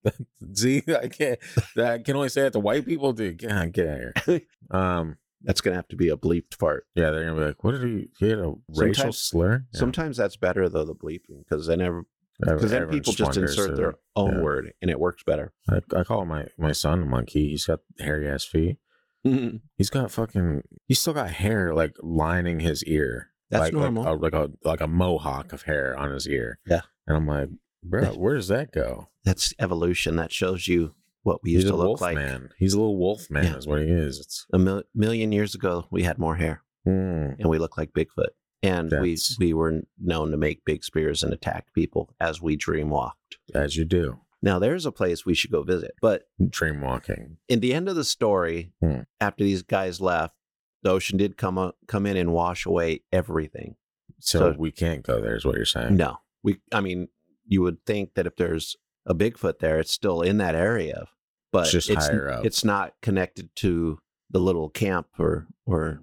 [0.54, 1.38] See, I can't.
[1.76, 3.12] I can only say that to white people.
[3.12, 4.40] Dude, get, out- get out of here.
[4.70, 6.86] Um, That's going to have to be a bleeped part.
[6.94, 8.08] yeah, they're gonna be like, "What did he?
[8.18, 9.78] He had a racial slur." Yeah.
[9.78, 12.02] Sometimes that's better, though, the bleeping, because then, every,
[12.46, 14.40] Every- cause then people just insert uh, their own yeah.
[14.42, 15.52] word and it works better.
[15.68, 17.50] I, I call my my son a monkey.
[17.50, 18.78] He's got hairy ass feet.
[19.22, 20.62] He's got fucking.
[20.86, 23.30] He's still got hair like lining his ear.
[23.50, 24.04] That's like, normal.
[24.18, 26.58] Like a, like a like a mohawk of hair on his ear.
[26.66, 26.82] Yeah.
[27.06, 27.48] and I'm like,
[27.82, 29.08] bro, where does that go?
[29.24, 30.16] That's evolution.
[30.16, 32.14] That shows you what we He's used a to look wolf like.
[32.14, 32.50] man.
[32.58, 33.56] He's a little wolf man, Yeah.
[33.56, 34.20] is what he is.
[34.20, 37.92] It's A mil- million years ago, we had more hair mm, and we looked like
[37.92, 38.28] Bigfoot.
[38.62, 42.56] And we That's- we were known to make big spears and attack people as we
[42.56, 43.38] dream walked.
[43.54, 44.20] As you do.
[44.42, 45.92] Now there's a place we should go visit.
[46.00, 47.36] But Dream walking.
[47.48, 49.00] in the end of the story, Hmm.
[49.20, 50.34] after these guys left,
[50.82, 53.76] the ocean did come up, come in and wash away everything.
[54.18, 55.96] So, So- we can't go there, is what you're saying.
[55.96, 56.60] No, we.
[56.72, 57.08] I mean,
[57.46, 58.76] you would think that if there's
[59.06, 61.08] a Bigfoot there, it's still in that area,
[61.52, 62.44] but It's just higher up.
[62.46, 63.98] It's not connected to
[64.30, 66.00] the little camp or or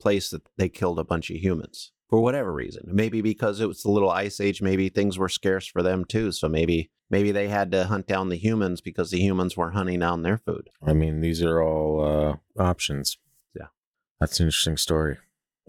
[0.00, 2.82] place that they killed a bunch of humans for whatever reason.
[2.86, 4.60] Maybe because it was the little ice age.
[4.62, 6.32] Maybe things were scarce for them too.
[6.32, 10.00] So maybe maybe they had to hunt down the humans because the humans were hunting
[10.00, 10.70] down their food.
[10.86, 13.18] I mean, these are all uh, options.
[13.54, 13.68] Yeah.
[14.20, 15.18] That's an interesting story.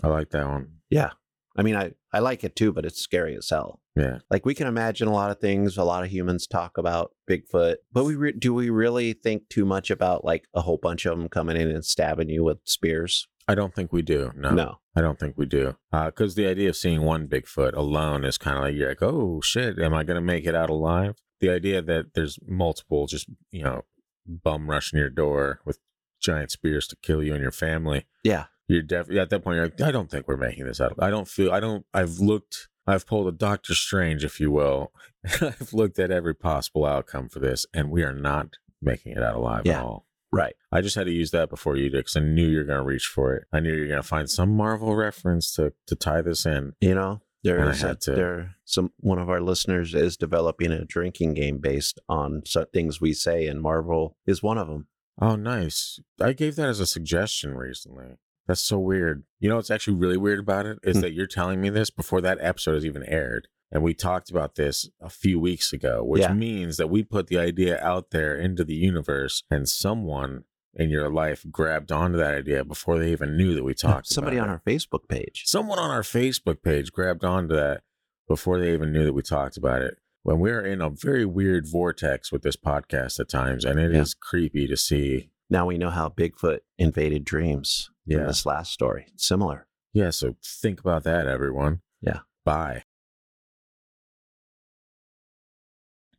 [0.03, 0.73] I like that one.
[0.89, 1.11] Yeah,
[1.57, 3.81] I mean, I I like it too, but it's scary as hell.
[3.95, 4.19] Yeah.
[4.29, 5.75] Like we can imagine a lot of things.
[5.75, 9.65] A lot of humans talk about Bigfoot, but we re- do we really think too
[9.65, 13.27] much about like a whole bunch of them coming in and stabbing you with spears?
[13.47, 14.31] I don't think we do.
[14.35, 14.51] No.
[14.51, 14.79] No.
[14.95, 15.77] I don't think we do.
[15.91, 19.41] Because the idea of seeing one Bigfoot alone is kind of like, you're like, oh
[19.41, 21.15] shit, am I going to make it out alive?
[21.39, 23.83] The idea that there's multiple just, you know,
[24.25, 25.79] bum rushing your door with
[26.21, 28.05] giant spears to kill you and your family.
[28.23, 28.45] Yeah.
[28.67, 30.93] You're definitely at that point, you're like, I don't think we're making this out.
[30.99, 34.91] I don't feel, I don't, I've looked, I've pulled a Doctor Strange, if you will.
[35.41, 39.35] I've looked at every possible outcome for this, and we are not making it out
[39.35, 39.79] alive Yeah.
[39.79, 40.05] at all.
[40.31, 40.55] Right.
[40.71, 42.83] I just had to use that before you did because I knew you're going to
[42.85, 43.45] reach for it.
[43.53, 46.73] I knew you're going to find some Marvel reference to to tie this in.
[46.81, 51.33] You know, there is a, there some one of our listeners is developing a drinking
[51.35, 52.41] game based on
[52.73, 54.87] things we say, and Marvel is one of them.
[55.21, 55.99] Oh, nice.
[56.21, 58.17] I gave that as a suggestion recently.
[58.47, 59.23] That's so weird.
[59.39, 61.01] You know what's actually really weird about it is Hmm.
[61.01, 63.47] that you're telling me this before that episode has even aired.
[63.71, 66.33] And we talked about this a few weeks ago, which Yeah.
[66.33, 70.45] means that we put the idea out there into the universe and someone
[70.77, 73.99] in your life grabbed onto that idea before they even knew that we talked about
[74.11, 74.13] it.
[74.13, 74.51] Somebody on it.
[74.51, 75.43] our Facebook page.
[75.45, 77.81] someone on our Facebook page grabbed onto that
[78.27, 79.97] before they even knew that we talked about it.
[80.23, 84.15] When we're in a very weird vortex with this podcast at times, and it is
[84.15, 84.27] Yeah.
[84.29, 85.31] creepy to see.
[85.49, 87.89] Now we know how Bigfoot invaded dreams.
[88.05, 88.25] in Yeah.
[88.27, 89.67] this last story, similar.
[89.93, 91.81] Yeah, so think about that, everyone.
[92.01, 92.19] Yeah.
[92.45, 92.83] Bye.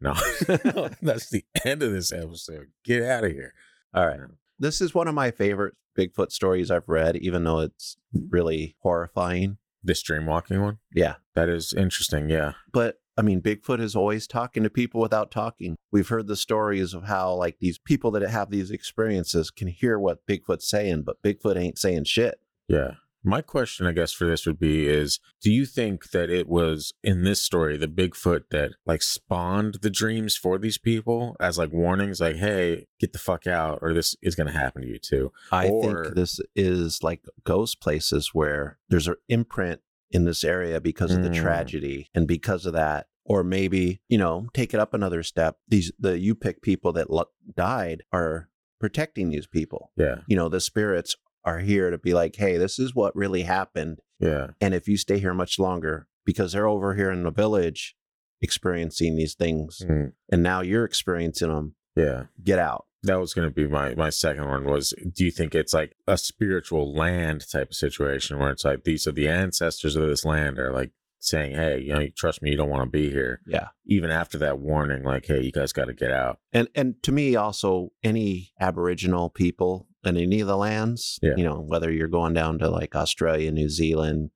[0.00, 0.12] No,
[1.02, 2.68] that's the end of this episode.
[2.84, 3.52] Get out of here.
[3.94, 4.20] All right.
[4.58, 8.26] This is one of my favorite Bigfoot stories I've read, even though it's mm-hmm.
[8.30, 9.58] really horrifying.
[9.82, 10.78] This dream walking one?
[10.94, 11.16] Yeah.
[11.34, 12.28] That is interesting.
[12.28, 12.52] Yeah.
[12.72, 15.76] But I mean, Bigfoot is always talking to people without talking.
[15.90, 19.98] We've heard the stories of how, like, these people that have these experiences can hear
[19.98, 22.38] what Bigfoot's saying, but Bigfoot ain't saying shit.
[22.68, 22.92] Yeah.
[23.24, 26.92] My question, I guess, for this would be is do you think that it was
[27.02, 31.72] in this story the Bigfoot that like spawned the dreams for these people as like
[31.72, 35.32] warnings, like, hey, get the fuck out, or this is gonna happen to you too?
[35.50, 40.80] I Or- think this is like ghost places where there's an imprint in this area
[40.80, 41.40] because of the Mm.
[41.42, 43.08] tragedy and because of that.
[43.24, 45.58] Or maybe, you know, take it up another step.
[45.68, 48.48] These, the Yup'ik people that lo- died are
[48.80, 49.90] protecting these people.
[49.98, 50.20] Yeah.
[50.26, 51.14] You know, the spirits
[51.48, 53.98] are here to be like, hey, this is what really happened.
[54.20, 54.48] Yeah.
[54.60, 57.94] And if you stay here much longer, because they're over here in the village
[58.40, 62.24] experiencing these things, Mm, and now you're experiencing them, yeah.
[62.42, 62.84] get out.
[63.04, 65.94] That was going to be my my second one was do you think it's like
[66.08, 70.24] a spiritual land type of situation where it's like these are the ancestors of this
[70.24, 73.40] land are like saying, "Hey, you know, trust me, you don't want to be here."
[73.46, 73.68] Yeah.
[73.86, 77.12] Even after that warning like, "Hey, you guys got to get out." And and to
[77.12, 81.34] me also any Aboriginal people in any of the lands, Yeah.
[81.36, 84.30] you know, whether you're going down to like Australia, New Zealand,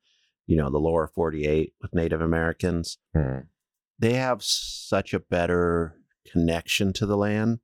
[0.46, 3.40] you know, the lower 48 with Native Americans, Hmm.
[3.98, 5.98] they have such a better
[6.31, 7.61] connection to the land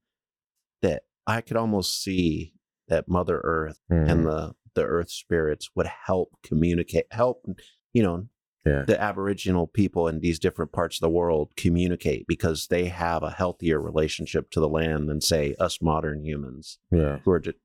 [0.83, 2.55] that I could almost see
[2.89, 3.95] that Mother Earth Hmm.
[4.09, 7.45] and the the earth spirits would help communicate help
[7.93, 8.29] you know
[8.65, 8.85] Yeah.
[8.87, 13.31] the aboriginal people in these different parts of the world communicate because they have a
[13.33, 17.19] healthier relationship to the land than say us modern humans yeah.
[17.25, 17.57] who are just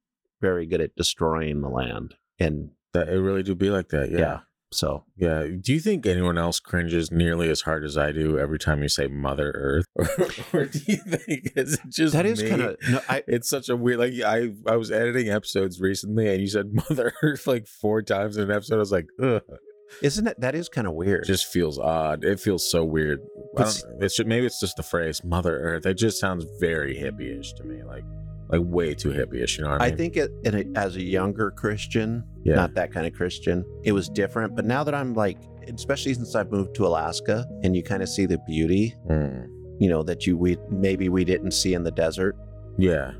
[0.41, 4.11] very good at destroying the land and That it really do be like that.
[4.11, 4.39] yeah, Yeah.
[4.71, 5.47] so Yeah.
[5.61, 8.89] Do you think anyone else cringes nearly as hard as I do every time you
[8.89, 9.85] say Mother Earth,
[10.53, 13.49] or, or do you think is it just that is kind of no i It's
[13.49, 13.99] such a weird.
[13.99, 18.37] Like I, I was editing episodes recently, and you said Mother Earth like four times
[18.37, 18.75] in an episode.
[18.75, 19.41] I was like, ugh.
[20.01, 22.23] isn't it that is kind of weird It just feels odd.
[22.25, 23.19] It feels so weird.
[23.57, 25.85] I It's- it's just, maybe it's just the phrase Mother Earth.
[25.85, 28.03] It just sounds very hippie-ish to me, like
[28.49, 29.57] like way too hippie-ish.
[29.57, 29.97] You know what I I mean?
[29.97, 32.55] think it, a, as a younger Christian, Yeah.
[32.55, 34.55] not that kind of Christian, it was different.
[34.55, 35.37] But now that I'm like,
[35.73, 39.45] especially since I've moved to Alaska, and you kind of see the beauty, Hmm.
[39.79, 42.35] you know, that you we maybe we didn't see in the desert.
[42.77, 43.11] Yeah,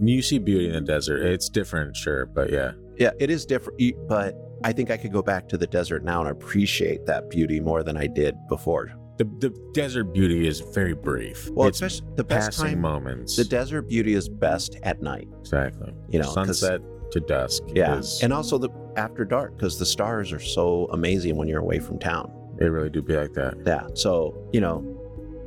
[0.00, 1.24] you see beauty in the desert.
[1.24, 3.78] It's different, sure, but yeah, Yeah, it is different.
[4.08, 7.58] But I think I could go back to the desert now and appreciate that beauty
[7.60, 8.92] more than I did before.
[9.18, 11.48] The, the desert beauty is very brief.
[11.50, 12.80] Well, it's especially the best passing time.
[12.80, 13.36] moments.
[13.36, 15.28] The desert beauty is best at night.
[15.40, 15.92] exactly.
[16.08, 16.80] You know, sunset
[17.12, 17.62] to dusk.
[17.74, 21.60] Yeah, is- and also the after dark because the stars are so amazing when you're
[21.60, 22.30] away from town.
[22.58, 23.54] they really do be like that.
[23.66, 23.86] Yeah.
[23.94, 24.84] So, you know,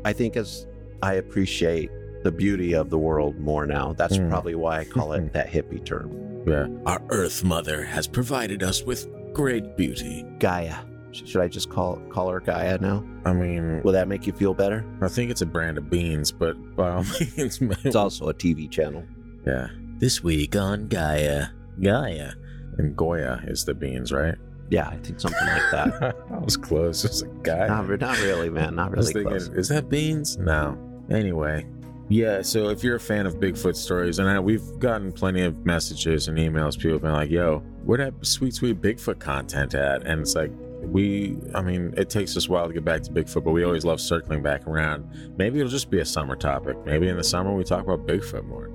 [0.05, 0.67] I think as
[1.01, 1.89] I appreciate
[2.23, 4.29] the beauty of the world more now, that's Mm.
[4.29, 6.11] probably why I call it that hippie term.
[6.47, 6.67] Yeah.
[6.85, 10.23] Our Earth Mother has provided us with great beauty.
[10.39, 10.75] Gaia.
[11.15, 13.03] Sh- Should I just call call her Gaia now?
[13.25, 14.85] I mean, Will that make you feel better?
[15.01, 17.03] I think it's a brand of beans, but by all
[17.37, 19.03] means, It's also a TV channel.
[19.45, 19.67] yeah.
[19.97, 21.47] This week on Gaia,
[21.81, 22.31] Gaia,
[22.77, 24.35] and Goya is the beans, right?
[24.69, 25.99] Yeah, I think something like that.
[26.29, 27.05] that was close.
[27.05, 27.67] It was a guy.
[27.67, 28.75] not, not really, man.
[28.75, 29.47] Not really thinking, close.
[29.49, 30.37] is that beans?
[30.37, 30.77] No.
[31.09, 31.65] Anyway,
[32.09, 32.41] yeah.
[32.41, 36.27] So if you're a fan of Bigfoot stories, and I, we've gotten plenty of messages
[36.27, 40.19] and emails, people have been like, "Yo, where that sweet, sweet Bigfoot content at?" And
[40.19, 40.51] it's like,
[40.87, 43.63] we, I mean, it takes us a while to get back to Bigfoot, but we
[43.63, 45.09] always love circling back around.
[45.37, 46.77] Maybe it'll just be a summer topic.
[46.85, 48.71] Maybe in the summer we talk about Bigfoot more.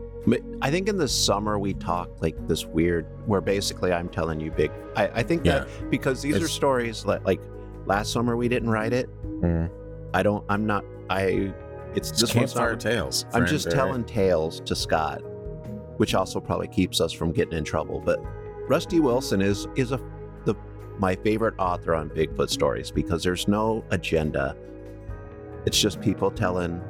[0.60, 4.50] I think in the summer we talk like this weird, where basically I'm telling you
[4.50, 4.70] big.
[4.94, 7.40] I, I think that because these are stories like, like
[7.86, 9.08] last summer we didn't write it.
[9.40, 9.70] Mm.
[10.12, 10.44] I don't.
[10.50, 10.84] I'm not.
[11.08, 11.54] I.
[11.94, 12.80] It's It's this one's campfire not.
[12.80, 13.24] tales.
[13.32, 13.74] I'm just right?
[13.74, 15.22] telling tales to Scott,
[15.96, 18.00] which also probably keeps us from getting in trouble.
[18.04, 18.20] But
[18.68, 19.98] Rusty Wilson is is a
[21.00, 24.54] my favorite author on Bigfoot stories because there's no agenda.
[25.66, 26.80] It's just people telling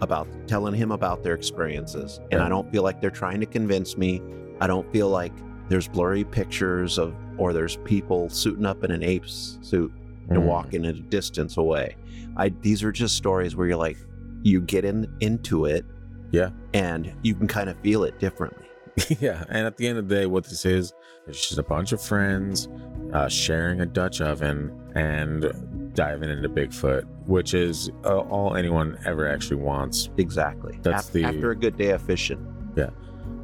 [0.00, 3.96] about telling him about their experiences, and I don't feel like they're trying to convince
[3.96, 4.22] me.
[4.60, 5.32] I don't feel like
[5.68, 9.92] there's blurry pictures of or there's people suiting up in an ape's suit
[10.28, 10.44] and Mm.
[10.46, 11.96] walking at a distance away.
[12.36, 13.98] I these are just stories where you're like
[14.44, 15.84] you get in into it,
[16.30, 16.50] Yeah.
[16.74, 18.66] and you can kind of feel it differently.
[19.20, 20.92] yeah, and at the end of the day, what this is,
[21.26, 22.68] it's just a bunch of friends
[23.12, 29.26] uh, sharing a Dutch oven and diving into Bigfoot, which is uh, all anyone ever
[29.28, 30.10] actually wants.
[30.18, 30.78] Exactly.
[30.82, 32.44] That's Af- the- after a good day of fishing.
[32.76, 32.90] Yeah,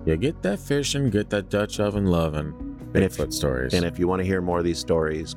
[0.05, 0.17] yeah.
[0.17, 2.53] get that fishing, get that Dutch oven loving.
[2.95, 3.75] And if- Bigfoot stories.
[3.75, 5.35] And if you want to hear more of these stories,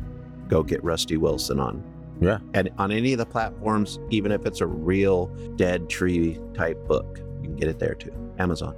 [0.48, 1.84] go get Rusty Wilson on.
[2.20, 2.40] Yeah.
[2.54, 7.20] And on any of the platforms, even if it's a real dead tree type book,
[7.42, 8.12] you can get it there too.
[8.40, 8.76] Amazon.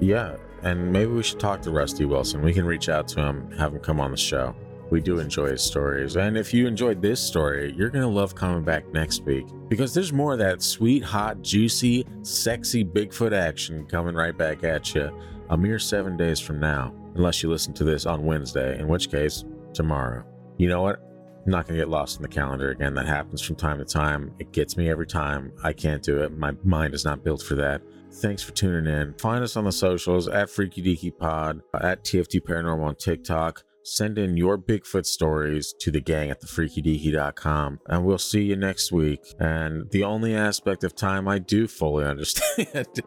[0.00, 2.40] yeah, and maybe we should talk to Rusty Wilson.
[2.42, 4.54] We can reach out to him, have him come on the show.
[4.92, 6.16] We do enjoy his stories.
[6.16, 9.94] And if you enjoyed this story, you're going to love coming back next week because
[9.94, 15.10] there's more of that sweet, hot, juicy, sexy Bigfoot action coming right back at you
[15.48, 19.10] a mere seven days from now, unless you listen to this on Wednesday, in which
[19.10, 20.26] case, tomorrow.
[20.58, 21.00] You know what?
[21.46, 22.92] I'm not going to get lost in the calendar again.
[22.92, 24.34] That happens from time to time.
[24.40, 25.54] It gets me every time.
[25.64, 26.36] I can't do it.
[26.36, 27.80] My mind is not built for that.
[28.16, 29.14] Thanks for tuning in.
[29.14, 33.64] Find us on the socials at Freaky Deaky Pod, at TFD Paranormal on TikTok.
[33.84, 38.92] Send in your Bigfoot stories to the gang at thefreakydeaky.com, and we'll see you next
[38.92, 39.20] week.
[39.38, 43.02] And the only aspect of time I do fully understand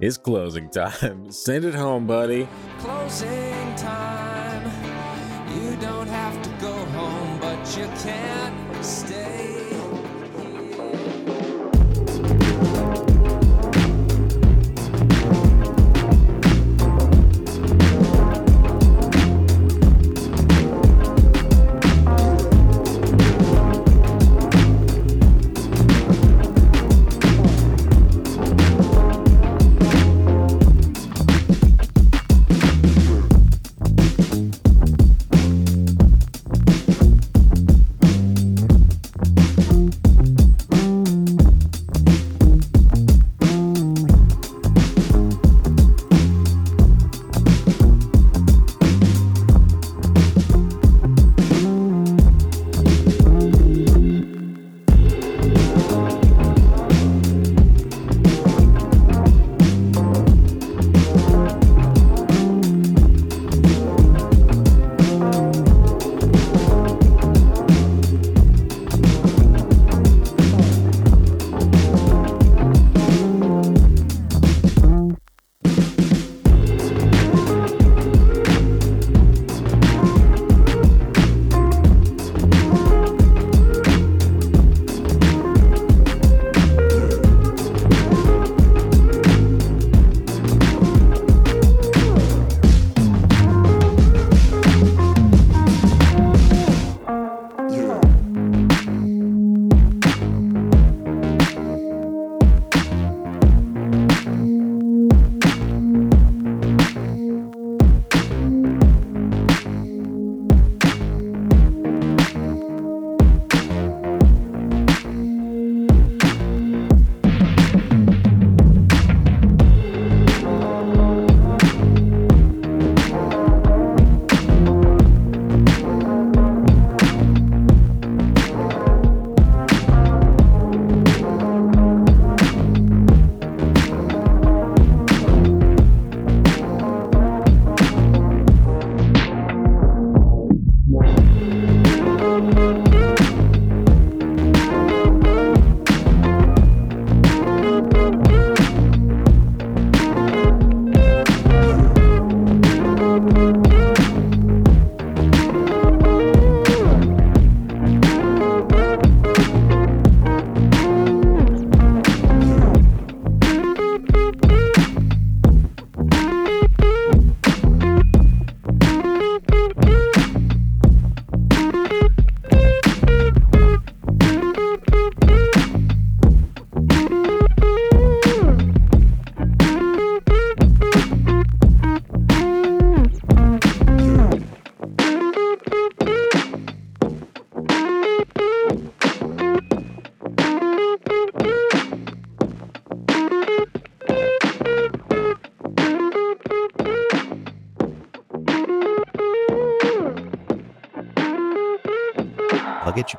[0.00, 1.30] is closing time.
[1.30, 2.48] Send it home, buddy.
[2.78, 4.23] Closing time.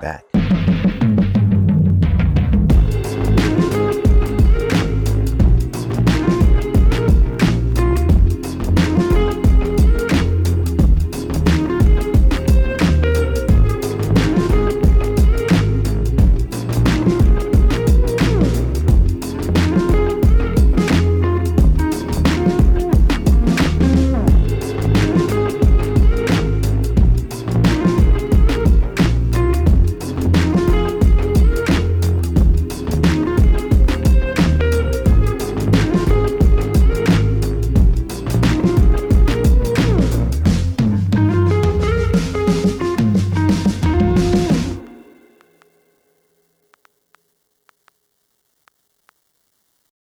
[0.06, 0.35] Back.